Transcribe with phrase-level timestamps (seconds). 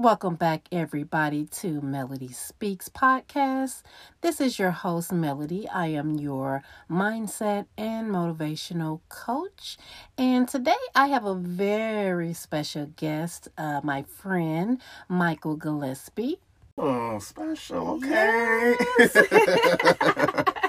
[0.00, 3.82] Welcome back, everybody, to Melody Speaks podcast.
[4.22, 5.68] This is your host, Melody.
[5.68, 9.76] I am your mindset and motivational coach.
[10.16, 16.38] And today I have a very special guest, uh, my friend, Michael Gillespie.
[16.78, 17.96] Oh, special.
[17.96, 18.76] Okay.
[18.98, 19.12] Yes.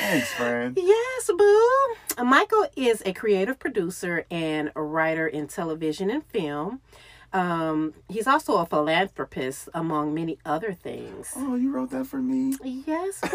[0.00, 0.78] Thanks, friend.
[0.80, 2.24] Yes, boo.
[2.24, 6.80] Michael is a creative producer and a writer in television and film.
[7.32, 11.32] Um, he's also a philanthropist, among many other things.
[11.36, 12.56] Oh, you wrote that for me?
[12.64, 13.20] Yes,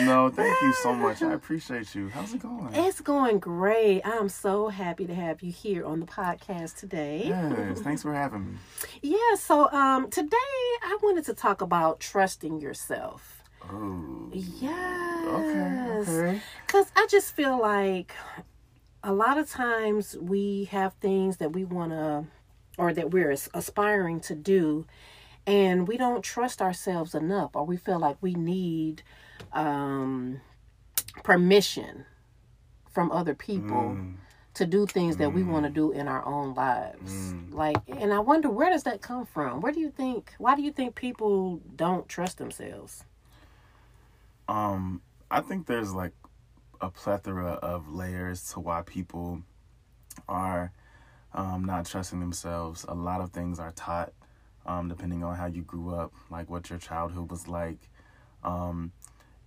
[0.00, 1.22] no, thank you so much.
[1.22, 2.08] I appreciate you.
[2.10, 2.68] How's it going?
[2.74, 4.02] it's going great.
[4.04, 7.22] I'm so happy to have you here on the podcast today.
[7.26, 8.58] Yes, thanks for having me.
[9.02, 10.36] Yeah, so um today
[10.82, 13.42] I wanted to talk about trusting yourself.
[13.70, 14.28] Oh.
[14.32, 15.26] Yes.
[16.06, 16.40] Okay, okay.
[16.66, 18.12] Cuz I just feel like
[19.06, 22.24] a lot of times we have things that we want to
[22.76, 24.84] or that we're aspiring to do
[25.46, 29.02] and we don't trust ourselves enough or we feel like we need
[29.52, 30.40] um
[31.22, 32.04] permission
[32.92, 34.16] from other people Mm,
[34.54, 37.12] to do things that we want to do in our own lives.
[37.34, 37.52] Mm.
[37.52, 39.60] Like, and I wonder where does that come from?
[39.60, 40.32] Where do you think?
[40.38, 43.04] Why do you think people don't trust themselves?
[44.48, 46.12] um, I think there's like
[46.80, 49.42] a plethora of layers to why people
[50.28, 50.72] are
[51.34, 52.84] um, not trusting themselves.
[52.88, 54.12] A lot of things are taught
[54.66, 57.88] um, depending on how you grew up, like what your childhood was like.
[58.42, 58.92] Um,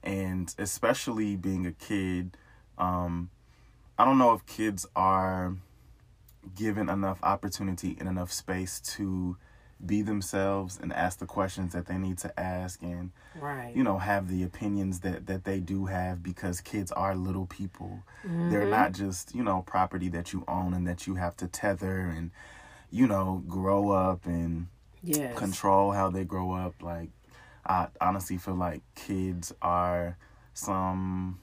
[0.04, 2.38] and especially being a kid,
[2.78, 3.30] um,
[3.98, 5.56] I don't know if kids are
[6.56, 9.38] given enough opportunity and enough space to
[9.86, 13.74] be themselves and ask the questions that they need to ask and Right.
[13.76, 18.04] you know have the opinions that that they do have because kids are little people
[18.26, 18.70] they're Mm-hmm.
[18.70, 22.32] not just you know property that you own and that you have to tether and
[22.92, 24.68] you know grow up and
[25.02, 25.38] yes.
[25.38, 27.10] control how they grow up like
[27.66, 30.18] i honestly feel like kids are
[30.54, 31.40] some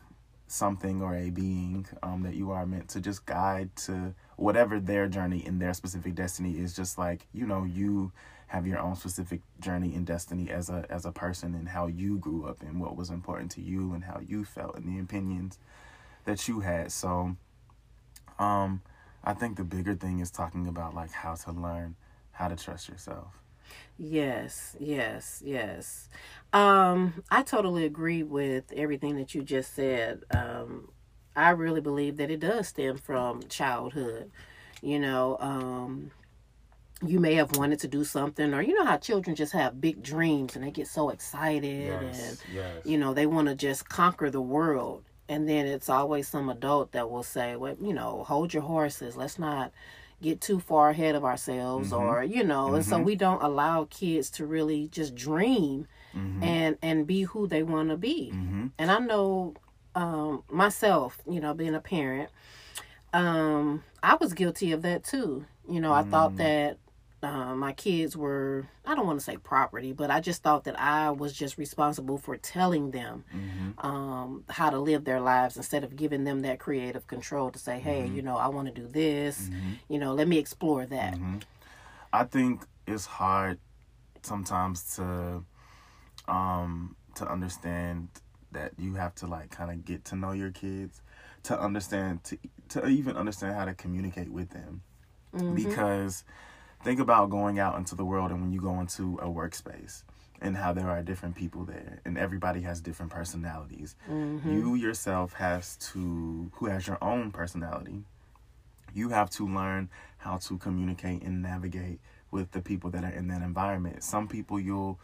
[0.49, 5.09] something or a being um, that you are meant to just guide to whatever their
[5.09, 8.13] journey in their specific destiny is just like you know you
[8.49, 12.19] have your own specific journey and destiny as a as a person and how you
[12.19, 15.59] grew up and what was important to you and how you felt and the opinions
[16.25, 17.37] that you had so
[18.39, 18.81] um
[19.25, 21.97] i think the bigger thing is talking about like how to learn
[22.33, 23.41] how to trust yourself
[23.99, 26.09] Yes, yes, yes.
[26.53, 30.23] Um, I totally agree with everything that you just said.
[30.31, 30.91] Um,
[31.35, 34.31] I really believe that it does stem from childhood.
[34.83, 36.11] You know, um,
[37.05, 40.03] you may have wanted to do something, or you know how children just have big
[40.03, 44.31] dreams and they get so excited and yes you know they want to just conquer
[44.31, 48.55] the world and then it's always some adult that will say well you know hold
[48.55, 49.73] your horses let's not
[50.23, 52.01] get too far ahead of ourselves Mhm.
[52.01, 53.05] or you know and so Mhm.
[53.05, 55.87] we don't allow kids to really just dream
[56.17, 56.43] mm-hmm.
[56.43, 58.69] and and be who they want to be mm-hmm.
[58.79, 59.53] and i know
[59.95, 62.31] um myself you know being a parent
[63.13, 66.37] um i was guilty of that too you know i thought Mm.
[66.39, 66.79] that
[67.27, 70.79] uh, my kids were i don't want to say property but i just thought that
[70.81, 73.87] i was just responsible for telling them Mm-hmm.
[73.87, 77.79] um, how to live their lives instead of giving them that creative control to say
[77.81, 78.15] hey Mhm.
[78.17, 79.73] you know i want to do this Mm-hmm.
[79.93, 81.39] you know let me explore that hmm
[82.13, 83.59] I think it's hard
[84.23, 85.45] sometimes to
[86.29, 88.09] um to understand
[88.53, 91.03] that you have to like kind of get to know your kids
[91.45, 92.39] to understand to
[92.71, 94.83] to even understand how to communicate with them
[95.35, 95.55] Mhm.
[95.55, 96.25] because
[96.87, 100.05] think about going out into the world and when you go into a workspace
[100.41, 104.53] and how there are different people there and everybody has different personalities Mhm.
[104.53, 108.05] you yourself has to who has your own personality
[108.95, 109.89] you have to learn
[110.19, 111.99] how to communicate and navigate
[112.31, 115.01] with the people that are in that environment some people you'll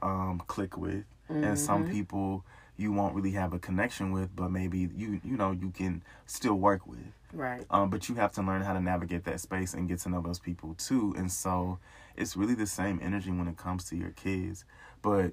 [0.00, 1.04] um, click with
[1.42, 1.90] and some Mhm.
[1.90, 2.44] people
[2.76, 6.54] you won't really have a connection with but maybe you you know you can still
[6.54, 9.88] work with right um, but you have to learn how to navigate that space and
[9.88, 11.14] get to know those people too.
[11.16, 11.78] And so
[12.16, 14.64] it's really the same energy when it comes to your kids.
[15.02, 15.32] But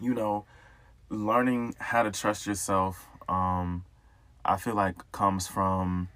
[0.00, 0.44] you know,
[1.08, 3.84] learning how to trust yourself, um,
[4.44, 6.08] I feel like comes from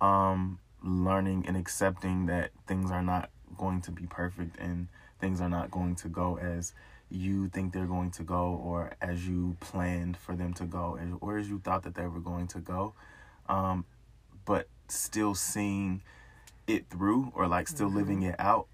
[0.00, 4.88] um, learning and accepting that things are not going to be perfect and
[5.20, 6.72] things are not going to go as
[7.10, 11.38] you think they're going to go or as you planned for them to go or
[11.38, 12.92] as you thought that they were going to go
[13.48, 13.84] um,
[14.44, 16.02] but still seeing
[16.66, 18.66] it through or like still living it out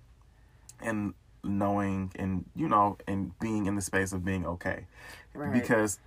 [0.81, 1.15] and
[1.45, 4.87] knowing and you know and being in the space of being okay
[5.35, 5.99] right because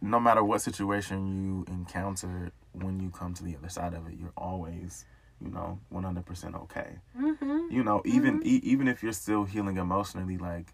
[0.00, 4.14] no matter what situation you encounter when you come to the other side of it
[4.20, 5.04] you're always
[5.42, 6.88] you know, 100% okay.
[7.18, 7.60] Mm-hmm.
[7.70, 10.72] You know, even e- even if you're still healing emotionally, like,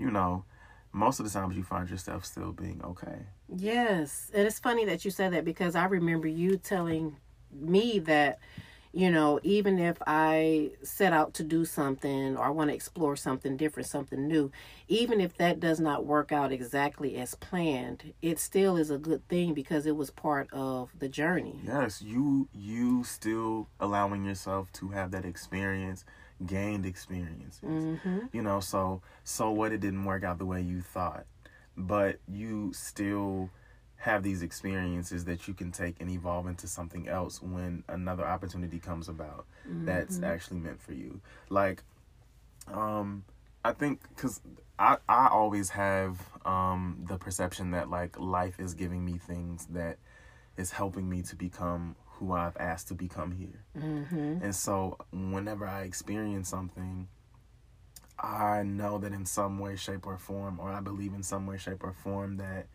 [0.00, 0.44] you know,
[0.92, 3.26] most of the times you find yourself still being okay.
[3.54, 4.30] Yes.
[4.34, 7.16] And it's funny that you said that because I remember you telling
[7.52, 8.38] me that,
[8.92, 13.14] you know, even if I set out to do something or I want to explore
[13.14, 14.50] something different, something new,
[14.88, 19.26] even if that does not work out exactly as planned, it still is a good
[19.28, 21.60] thing because it was part of the journey.
[21.64, 26.04] Yes, you you still allowing yourself to have that experience,
[26.46, 27.60] gained experiences.
[27.62, 28.18] Mm-hmm.
[28.32, 31.26] You know, so so what it didn't work out the way you thought,
[31.76, 33.50] but you still
[33.96, 38.78] have these experiences that you can take and evolve into something else when another opportunity
[38.78, 39.44] comes about
[39.84, 41.20] that's actually meant for you.
[41.50, 41.82] Like
[42.68, 43.24] um
[43.62, 44.40] I think cuz
[44.78, 49.98] I I always have um the perception that like life is giving me things that
[50.56, 53.64] is helping me to become who I've asked to become here.
[53.76, 54.44] Mm-hmm.
[54.44, 57.08] And so whenever I experience something,
[58.18, 61.56] I know that in some way, shape, or form, or I believe in some way,
[61.56, 62.66] shape, or form that,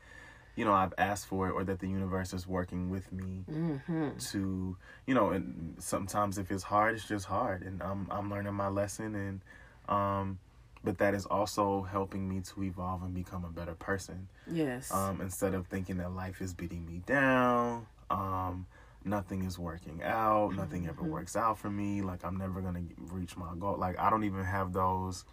[0.55, 4.17] you know, I've asked for it or that the universe is working with me Mm-hmm.
[4.31, 4.75] to,
[5.05, 7.61] you know, and sometimes if it's hard, it's just hard.
[7.61, 9.41] And I'm I'm learning my lesson and
[9.87, 10.39] um
[10.83, 14.91] but that is also helping me to evolve and become a better person Yes.
[14.91, 18.67] um, instead of thinking that life is beating me down um,
[19.05, 21.09] nothing is working out nothing ever Mhm.
[21.11, 24.43] works out for me like i'm never gonna reach my goal like i don't even
[24.43, 25.25] have those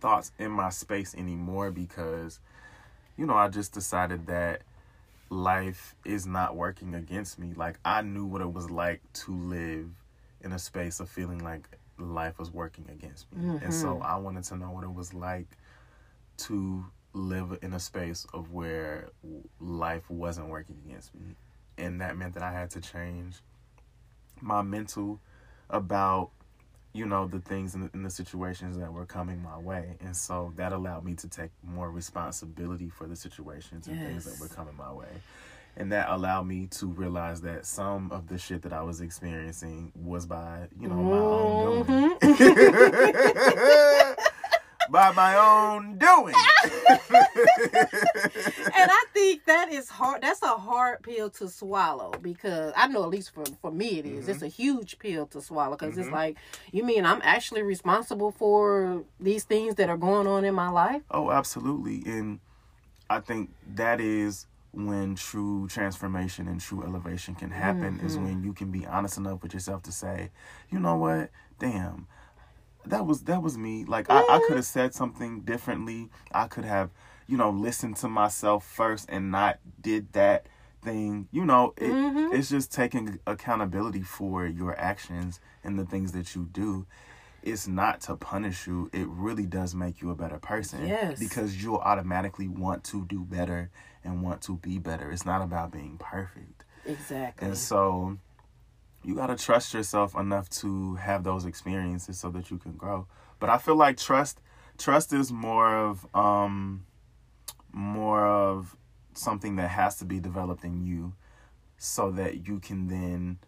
[0.00, 2.40] thoughts in my space anymore because
[3.16, 4.62] you know i just decided that
[5.30, 9.90] life is not working against me like i knew what it was like to live
[10.40, 14.02] in a space of feeling like life was working against me and so Mhm.
[14.04, 15.48] i wanted to know what it was like
[16.36, 19.10] to live in a space of where
[19.60, 21.34] life wasn't working against me
[21.78, 23.36] and that meant that i had to change
[24.40, 25.20] my mental
[25.70, 26.30] about
[26.94, 29.96] you know the things and the, and the situations that were coming my way.
[30.00, 34.40] And so that allowed me to take more responsibility for the situations and things that
[34.40, 35.06] were coming my way.
[35.76, 39.92] And that allowed me to realize that some of the shit that i was experiencing
[39.94, 41.84] was by you know my own doing.
[41.84, 42.18] Mhm.
[44.90, 46.34] by my own doing
[47.68, 50.22] and I think that is hard.
[50.22, 54.06] That's a hard pill to swallow because I know at least for for me it
[54.06, 54.28] is.
[54.28, 56.12] It's a huge pill to swallow because it's Mhm.
[56.12, 56.38] like
[56.72, 61.02] you mean I'm actually responsible for these things that are going on in my life.
[61.10, 62.02] Oh, absolutely.
[62.10, 62.40] And
[63.10, 68.22] I think that is when true transformation and true elevation can happen is Mhm.
[68.22, 70.30] when you can be honest enough with yourself to say,
[70.70, 71.30] you know what?
[71.58, 72.06] Damn.
[72.88, 73.84] That was that was me.
[73.84, 76.08] Like I, I could have said something differently.
[76.32, 76.90] I could have,
[77.26, 80.46] you know, listened to myself first and not did that
[80.82, 81.28] thing.
[81.30, 82.32] You know, it, Mhm.
[82.32, 86.86] it's just taking accountability for your actions and the things that you do.
[87.42, 88.90] It's not to punish you.
[88.92, 90.86] It really does make you a better person.
[90.86, 91.18] Yes.
[91.18, 93.70] Because you'll automatically want to do better
[94.04, 95.10] and want to be better.
[95.12, 96.64] It's not about being perfect.
[96.84, 97.46] Exactly.
[97.46, 98.18] And so
[99.04, 103.06] you got to trust yourself enough to have those experiences so that you can grow.
[103.38, 104.40] But I feel like trust
[104.76, 106.84] trust is more of um
[107.72, 108.76] more of
[109.14, 111.14] something that has to be developed in you
[111.76, 113.38] so that you can then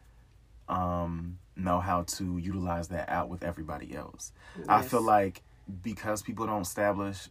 [0.69, 4.33] um know how to utilize that out with everybody else.
[4.69, 5.43] I feel like
[5.83, 7.29] because people don't establish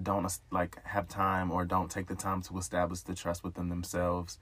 [0.00, 4.38] don't like have time or don't take the time to establish the trust within themselves,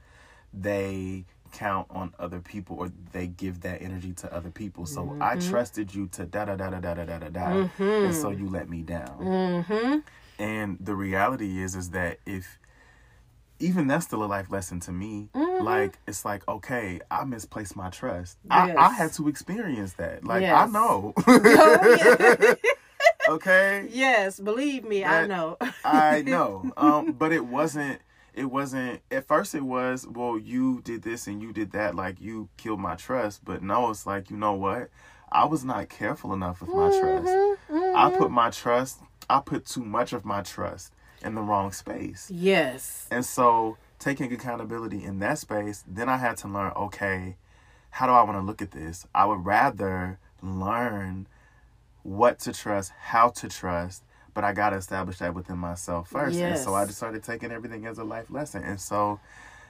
[0.52, 4.86] they count on other people or they give that energy to other people.
[4.86, 5.50] So I Mhm.
[5.50, 8.48] trusted you to da da da da da da da da da, and so you
[8.48, 9.18] let me down.
[9.20, 9.98] Mm-hmm.
[10.42, 12.58] And the reality is, is that if
[13.58, 15.28] even that's still a life lesson to me.
[15.34, 15.60] Mhm.
[15.62, 18.38] Like it's like okay, I misplaced my trust.
[18.50, 18.96] I, I Yes.
[18.96, 20.24] had to experience that.
[20.24, 20.72] Like I Yes.
[20.72, 21.12] know.
[21.26, 22.54] Oh, yeah.
[23.28, 25.58] okay, yes, believe me, I That- know.
[25.84, 26.72] I know.
[26.76, 28.00] Um, but it wasn't.
[28.34, 29.00] It wasn't.
[29.10, 30.06] At first, it was.
[30.06, 31.94] Well, you did this and you did that.
[31.94, 33.44] Like you killed my trust.
[33.44, 34.88] But no, it's like you know what?
[35.32, 37.26] I was not careful enough with my trust.
[37.26, 38.18] Mhm, I mhm.
[38.18, 39.00] put my trust.
[39.28, 42.30] I put too much of my trust in the wrong space.
[42.32, 43.06] Yes.
[43.10, 46.72] And so, taking accountability in that space, then I had to learn.
[46.74, 47.36] Okay,
[47.90, 49.06] how do I want to look at this?
[49.14, 51.26] I would rather learn
[52.02, 54.02] what to trust, how to trust,
[54.34, 56.38] but I got to establish that within myself first.
[56.38, 58.62] And so I just started taking everything as a life lesson.
[58.62, 59.20] And so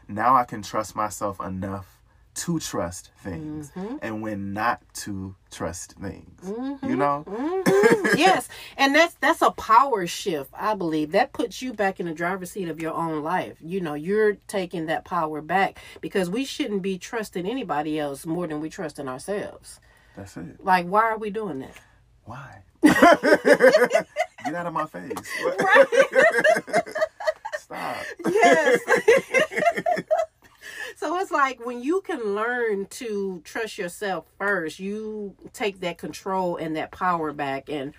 [0.09, 1.97] now I can trust myself enough
[2.33, 3.97] to trust things Mm-hmm.
[4.03, 6.41] and when not to trust things.
[6.83, 7.25] You know?
[7.27, 8.17] Mhm.
[8.17, 10.51] yes, and that's that's a power shift.
[10.55, 13.57] I believe that puts you back in the driver's seat of your own life.
[13.61, 18.47] You know, you're taking that power back because we shouldn't be trusting anybody else more
[18.47, 19.81] than we trust in ourselves.
[20.17, 20.65] That's it.
[20.65, 21.75] Like, why are we doing that?
[22.25, 22.63] Why?
[24.45, 25.13] Get out of my face.
[25.45, 25.87] Right.
[27.59, 27.97] Stop.
[28.29, 28.81] Yes.
[30.97, 36.57] so it's like when you can learn to trust yourself first, you take that control
[36.57, 37.95] and that power back and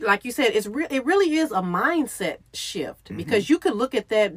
[0.00, 3.16] like you said it's re- it really is a mindset shift mm-hmm.
[3.16, 4.32] because you could look at that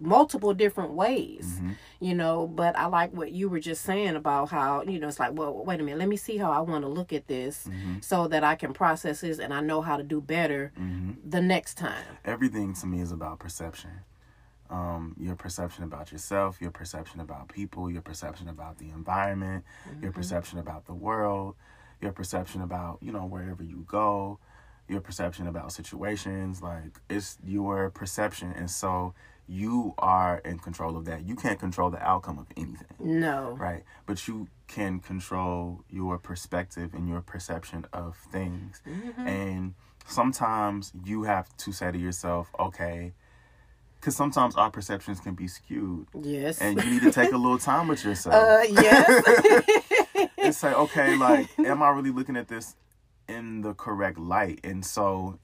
[0.00, 1.72] multiple different ways mm-hmm.
[2.00, 5.18] you know but i like what you were just saying about how you know it's
[5.18, 7.66] like well wait a minute let me see how i want to look at this
[7.68, 7.96] mm-hmm.
[8.00, 11.12] so that i can process this and i know how to do better mm-hmm.
[11.28, 13.90] the next time Everything to me is about perception.
[14.70, 19.64] Um, your perception about yourself, your perception about people, your perception about the environment,
[20.00, 21.56] your perception about the world,
[22.00, 24.38] your perception about, you know, wherever you go,
[24.88, 26.62] your perception about situations.
[26.62, 28.52] Like, it's your perception.
[28.52, 29.14] And so
[29.48, 31.26] you are in control of that.
[31.26, 32.86] You can't control the outcome of anything.
[33.00, 33.82] no right?
[34.06, 38.80] But you can control your perspective and your perception of things.
[39.18, 39.74] And
[40.06, 43.12] sometimes you have to say to yourself, okay,
[44.00, 46.08] because sometimes our perceptions can be skewed.
[46.20, 50.72] yes And you need to take a little time with yourself uh yes and say,
[50.72, 52.74] okay, like, am I really looking at this
[53.28, 54.60] in the correct light?
[54.64, 55.38] And so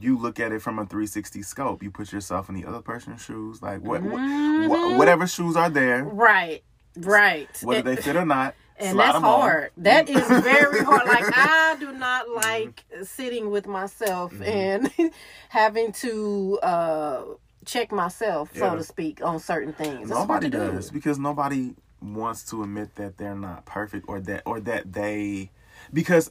[0.00, 1.82] you look at it from a 360 scope.
[1.82, 4.96] You put yourself in the other person's shoes, like what, what, Mm-hmm.
[4.98, 6.62] whatever shoes are there, right
[6.96, 8.54] right whether And- they fit or not.
[8.76, 9.40] and that's 'em on.
[9.40, 9.70] hard.
[9.78, 11.06] That is very hard.
[11.06, 14.42] Like I do not like sitting with myself Mm-hmm.
[14.42, 15.12] and
[15.48, 17.22] having to uh
[17.64, 20.10] check myself, so to speak, on certain things.
[20.10, 20.58] Hard nobody do.
[20.58, 25.50] does because nobody wants to admit that they're not perfect or that or that they
[25.92, 26.30] because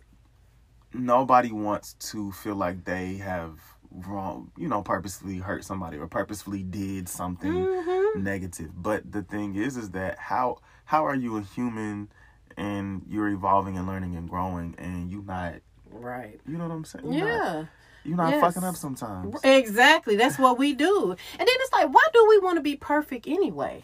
[0.93, 3.59] nobody wants to feel like they have
[3.91, 8.23] wrong you know purposely hurt somebody or purposefully did something Mm-hmm.
[8.23, 12.09] negative but the thing is is that how how are you a human
[12.57, 15.53] and you're evolving and learning and growing and you not
[15.89, 16.39] Right.
[16.47, 17.65] you know what i'm saying you're not, Yeah.
[18.03, 18.41] you're not Yes.
[18.41, 20.15] fucking up sometimes Exactly.
[20.17, 21.11] That's what we do.
[21.11, 23.83] And then it's like, why do we want to be perfect anyway?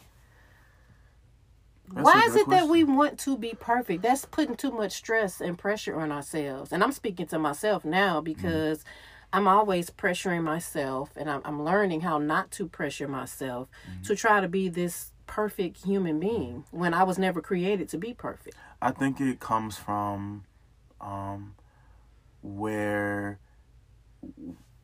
[1.93, 4.01] That's Why is it that we want to be perfect?
[4.01, 6.71] That's putting too much stress and pressure on ourselves.
[6.71, 8.23] And I'm speaking to myself now mm-hmm.
[8.23, 8.83] because
[9.31, 14.01] I'm always pressuring myself and I'm, I'm learning how not to pressure myself mm-hmm.
[14.03, 18.13] to try to be this perfect human being when I was never created to be
[18.13, 18.55] perfect.
[18.81, 20.45] I think it comes from
[20.99, 21.55] um,
[22.41, 23.39] where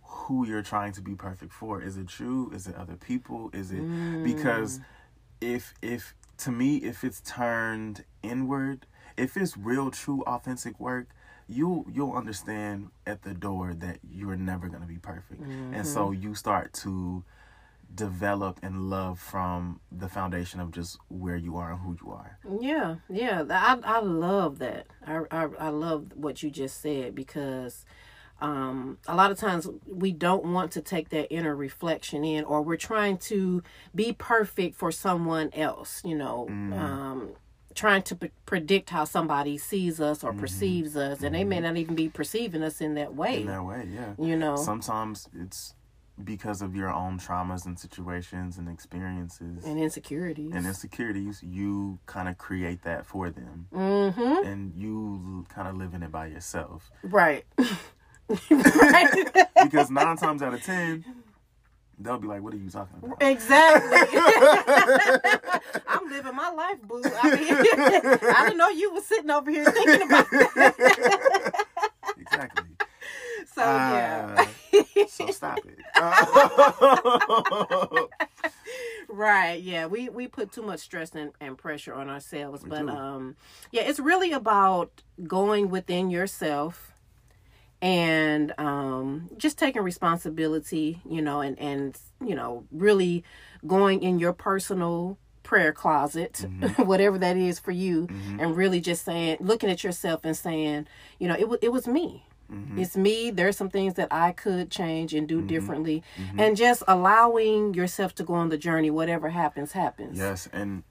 [0.04, 1.82] who you're trying to be perfect for.
[1.82, 2.52] Is it you?
[2.54, 3.50] Is it other people?
[3.54, 4.84] Is it because mm.
[5.42, 8.86] if if to me if it's turned inward,
[9.18, 11.08] if it's real, true, authentic work,
[11.48, 16.24] you you'll understand at the door that you're never gonna be perfect, and so mm-hmm.
[16.24, 17.24] you start to
[17.94, 22.38] develop and love from the foundation of just where you are and who you are.
[22.62, 24.88] Yeah, yeah, I I love that.
[25.06, 27.86] I I, I love what you just said because
[28.42, 32.62] um, a lot of times we don't want to take that inner reflection in, or
[32.62, 36.02] we're trying to be perfect for someone else.
[36.06, 37.32] You know, um,
[37.76, 41.78] trying to p- predict how somebody sees us or perceives us, and they may not
[41.78, 43.42] even be perceiving us in that way.
[43.42, 44.14] In that way, yeah.
[44.18, 45.76] You know, sometimes it's
[46.24, 50.52] because of your own traumas and situations and experiences and insecurities.
[50.54, 54.46] and insecurities you kind of create that for them mm-hmm.
[54.46, 57.46] and you kind of live in it by yourself Right.
[58.30, 59.48] right.
[59.64, 61.04] because nine times out of ten
[62.00, 64.20] they'll be like what are you talking about Exactly.
[65.88, 67.02] I'm living my life, boo.
[67.04, 67.48] I mean,
[68.36, 71.54] I didn't know you were sitting over here thinking about it.
[72.18, 72.66] exactly
[73.54, 75.78] So yeah, Uh, so stop it
[79.10, 79.62] right.
[79.62, 82.90] Yeah, we we put too much stress and, and pressure on ourselves, We but do.
[82.90, 83.36] um,
[83.72, 86.89] yeah, it's really about going within yourself
[87.82, 93.24] and um just taking responsibility you know and and you know really
[93.66, 95.18] going in your personal
[95.50, 96.84] prayer closet mm-hmm.
[96.86, 98.40] whatever that is for you mm-hmm.
[98.40, 100.86] and really just saying looking at yourself and saying
[101.18, 102.26] you know it, wa it was me.
[102.52, 102.80] Mm-hmm.
[102.80, 103.30] It's me.
[103.30, 106.02] There's some things that i could change and do differently.
[106.36, 110.18] And just allowing yourself to go on the journey whatever happens happens.
[110.18, 110.84] Yes and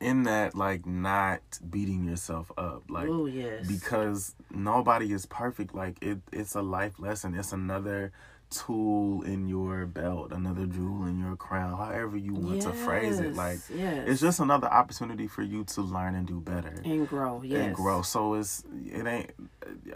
[0.00, 5.96] in that like not beating yourself up like oh yes because nobody is perfect like
[6.00, 8.12] it it's a life lesson it's another
[8.50, 13.34] tool in your belt another jewel in your crown, however you want to phrase it.
[13.34, 14.04] Like yes.
[14.08, 17.42] it's just another opportunity for you to learn and do better and grow.
[17.44, 17.66] Yes.
[17.66, 18.02] and grow.
[18.02, 19.32] So it's it ain't.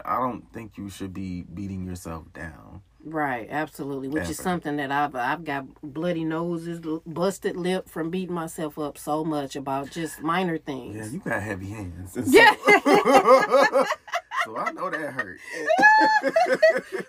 [0.05, 2.81] I don't think you should be beating yourself down.
[3.05, 4.07] Right, absolutely.
[4.07, 8.97] Which is something that I've I've got bloody noses, busted lip from beating myself up
[8.97, 10.95] so much about just minor things.
[10.95, 12.15] Yeah, you got heavy hands.
[12.15, 12.55] and so- Yeah.
[14.45, 15.39] so I know that hurt.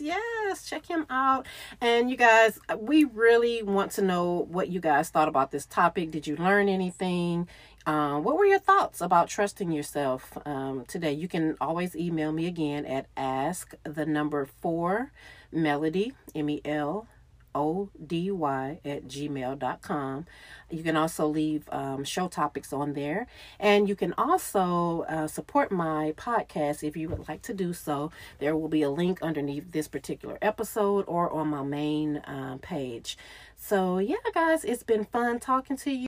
[0.00, 0.68] yes.
[0.68, 1.46] Check him out.
[1.80, 6.10] And you guys, we really want to know what you guys thought about this topic.
[6.10, 7.46] Did you learn anything?
[7.88, 11.12] Um, what were your thoughts about trusting yourself um, today?
[11.12, 15.10] You can always email me again at ask the number four
[15.50, 17.08] melody, M E L
[17.54, 20.26] O D Y, at gmail.com.
[20.68, 23.26] You can also leave um, show topics on there.
[23.58, 28.12] And you can also uh, support my podcast if you would like to do so.
[28.38, 33.16] There will be a link underneath this particular episode or on my main um, page.
[33.56, 36.07] So, yeah, guys, it's been fun talking to you.